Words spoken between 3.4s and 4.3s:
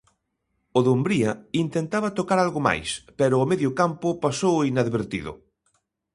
o medio campo